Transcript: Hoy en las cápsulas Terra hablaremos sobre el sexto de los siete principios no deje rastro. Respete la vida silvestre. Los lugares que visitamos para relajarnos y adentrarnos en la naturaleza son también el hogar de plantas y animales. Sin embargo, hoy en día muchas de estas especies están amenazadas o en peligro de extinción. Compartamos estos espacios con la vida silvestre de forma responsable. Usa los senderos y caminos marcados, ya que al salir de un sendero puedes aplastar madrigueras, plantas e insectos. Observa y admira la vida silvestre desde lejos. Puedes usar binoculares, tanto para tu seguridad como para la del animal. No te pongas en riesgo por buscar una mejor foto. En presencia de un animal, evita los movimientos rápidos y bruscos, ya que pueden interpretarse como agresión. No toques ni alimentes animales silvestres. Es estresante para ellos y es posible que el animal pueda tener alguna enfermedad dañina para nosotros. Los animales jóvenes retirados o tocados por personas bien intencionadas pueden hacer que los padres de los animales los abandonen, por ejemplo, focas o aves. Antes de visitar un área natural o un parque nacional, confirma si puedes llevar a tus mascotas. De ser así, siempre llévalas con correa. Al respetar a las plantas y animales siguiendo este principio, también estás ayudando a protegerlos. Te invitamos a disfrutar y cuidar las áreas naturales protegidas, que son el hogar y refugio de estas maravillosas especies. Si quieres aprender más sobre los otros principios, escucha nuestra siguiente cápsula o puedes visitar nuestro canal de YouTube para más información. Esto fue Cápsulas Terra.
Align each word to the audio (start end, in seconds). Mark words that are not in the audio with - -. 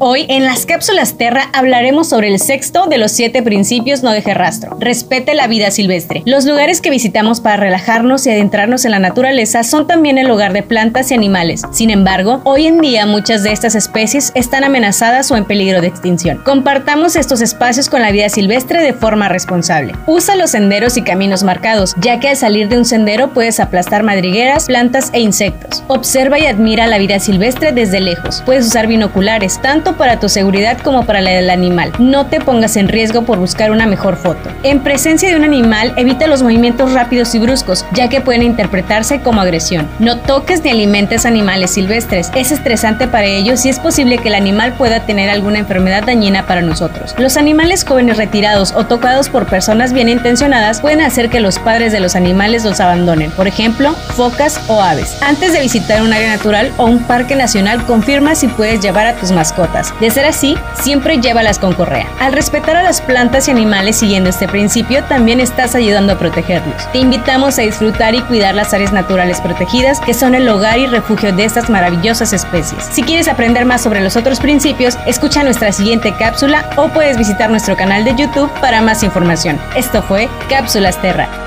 Hoy 0.00 0.26
en 0.28 0.44
las 0.44 0.66
cápsulas 0.66 1.16
Terra 1.16 1.50
hablaremos 1.52 2.08
sobre 2.08 2.26
el 2.28 2.40
sexto 2.40 2.86
de 2.86 2.98
los 2.98 3.12
siete 3.12 3.42
principios 3.42 4.02
no 4.02 4.10
deje 4.10 4.34
rastro. 4.34 4.76
Respete 4.80 5.34
la 5.34 5.46
vida 5.46 5.70
silvestre. 5.70 6.22
Los 6.26 6.46
lugares 6.46 6.80
que 6.80 6.90
visitamos 6.90 7.40
para 7.40 7.58
relajarnos 7.58 8.26
y 8.26 8.30
adentrarnos 8.30 8.84
en 8.84 8.90
la 8.90 8.98
naturaleza 8.98 9.62
son 9.62 9.86
también 9.86 10.18
el 10.18 10.28
hogar 10.30 10.52
de 10.52 10.64
plantas 10.64 11.10
y 11.10 11.14
animales. 11.14 11.62
Sin 11.70 11.90
embargo, 11.90 12.40
hoy 12.44 12.66
en 12.66 12.80
día 12.80 13.06
muchas 13.06 13.44
de 13.44 13.52
estas 13.52 13.76
especies 13.76 14.32
están 14.34 14.64
amenazadas 14.64 15.30
o 15.30 15.36
en 15.36 15.44
peligro 15.44 15.80
de 15.80 15.86
extinción. 15.86 16.42
Compartamos 16.44 17.14
estos 17.14 17.40
espacios 17.40 17.88
con 17.88 18.02
la 18.02 18.10
vida 18.10 18.28
silvestre 18.28 18.82
de 18.82 18.94
forma 18.94 19.28
responsable. 19.28 19.94
Usa 20.08 20.34
los 20.34 20.50
senderos 20.50 20.96
y 20.96 21.02
caminos 21.02 21.44
marcados, 21.44 21.94
ya 22.00 22.18
que 22.18 22.30
al 22.30 22.36
salir 22.36 22.68
de 22.68 22.78
un 22.78 22.84
sendero 22.84 23.32
puedes 23.32 23.60
aplastar 23.60 24.02
madrigueras, 24.02 24.66
plantas 24.66 25.10
e 25.12 25.20
insectos. 25.20 25.84
Observa 25.86 26.38
y 26.40 26.46
admira 26.46 26.88
la 26.88 26.98
vida 26.98 27.20
silvestre 27.20 27.70
desde 27.70 28.00
lejos. 28.00 28.42
Puedes 28.44 28.66
usar 28.66 28.88
binoculares, 28.88 29.60
tanto 29.62 29.83
para 29.92 30.18
tu 30.18 30.28
seguridad 30.28 30.78
como 30.78 31.04
para 31.04 31.20
la 31.20 31.30
del 31.30 31.50
animal. 31.50 31.92
No 31.98 32.26
te 32.26 32.40
pongas 32.40 32.76
en 32.76 32.88
riesgo 32.88 33.22
por 33.22 33.38
buscar 33.38 33.70
una 33.70 33.86
mejor 33.86 34.16
foto. 34.16 34.50
En 34.62 34.80
presencia 34.80 35.28
de 35.28 35.36
un 35.36 35.44
animal, 35.44 35.92
evita 35.96 36.26
los 36.26 36.42
movimientos 36.42 36.92
rápidos 36.92 37.34
y 37.34 37.38
bruscos, 37.38 37.84
ya 37.92 38.08
que 38.08 38.20
pueden 38.20 38.42
interpretarse 38.42 39.20
como 39.20 39.40
agresión. 39.40 39.88
No 39.98 40.18
toques 40.18 40.62
ni 40.64 40.70
alimentes 40.70 41.26
animales 41.26 41.72
silvestres. 41.72 42.30
Es 42.34 42.50
estresante 42.50 43.06
para 43.06 43.26
ellos 43.26 43.64
y 43.66 43.68
es 43.68 43.78
posible 43.78 44.18
que 44.18 44.28
el 44.28 44.34
animal 44.34 44.72
pueda 44.74 45.00
tener 45.00 45.30
alguna 45.30 45.58
enfermedad 45.58 46.04
dañina 46.04 46.46
para 46.46 46.62
nosotros. 46.62 47.14
Los 47.18 47.36
animales 47.36 47.84
jóvenes 47.84 48.16
retirados 48.16 48.72
o 48.76 48.84
tocados 48.86 49.28
por 49.28 49.46
personas 49.46 49.92
bien 49.92 50.08
intencionadas 50.08 50.80
pueden 50.80 51.00
hacer 51.00 51.30
que 51.30 51.40
los 51.40 51.58
padres 51.58 51.92
de 51.92 52.00
los 52.00 52.16
animales 52.16 52.64
los 52.64 52.80
abandonen, 52.80 53.30
por 53.32 53.46
ejemplo, 53.46 53.94
focas 53.94 54.60
o 54.68 54.82
aves. 54.82 55.16
Antes 55.22 55.52
de 55.52 55.60
visitar 55.60 56.02
un 56.02 56.12
área 56.12 56.30
natural 56.30 56.72
o 56.76 56.86
un 56.86 57.02
parque 57.04 57.36
nacional, 57.36 57.84
confirma 57.84 58.34
si 58.34 58.48
puedes 58.48 58.80
llevar 58.80 59.06
a 59.06 59.14
tus 59.16 59.30
mascotas. 59.30 59.73
De 60.00 60.10
ser 60.10 60.24
así, 60.24 60.56
siempre 60.80 61.18
llévalas 61.18 61.58
con 61.58 61.74
correa. 61.74 62.06
Al 62.20 62.32
respetar 62.32 62.76
a 62.76 62.82
las 62.82 63.00
plantas 63.00 63.48
y 63.48 63.50
animales 63.50 63.96
siguiendo 63.96 64.30
este 64.30 64.46
principio, 64.46 65.02
también 65.04 65.40
estás 65.40 65.74
ayudando 65.74 66.12
a 66.12 66.18
protegerlos. 66.18 66.90
Te 66.92 66.98
invitamos 66.98 67.58
a 67.58 67.62
disfrutar 67.62 68.14
y 68.14 68.20
cuidar 68.22 68.54
las 68.54 68.72
áreas 68.72 68.92
naturales 68.92 69.40
protegidas, 69.40 70.00
que 70.00 70.14
son 70.14 70.34
el 70.34 70.48
hogar 70.48 70.78
y 70.78 70.86
refugio 70.86 71.32
de 71.32 71.44
estas 71.44 71.68
maravillosas 71.68 72.32
especies. 72.32 72.84
Si 72.92 73.02
quieres 73.02 73.28
aprender 73.28 73.64
más 73.64 73.82
sobre 73.82 74.00
los 74.00 74.16
otros 74.16 74.40
principios, 74.40 74.96
escucha 75.06 75.42
nuestra 75.42 75.72
siguiente 75.72 76.14
cápsula 76.18 76.70
o 76.76 76.88
puedes 76.88 77.18
visitar 77.18 77.50
nuestro 77.50 77.76
canal 77.76 78.04
de 78.04 78.14
YouTube 78.14 78.50
para 78.60 78.80
más 78.80 79.02
información. 79.02 79.60
Esto 79.76 80.02
fue 80.02 80.28
Cápsulas 80.48 81.00
Terra. 81.02 81.43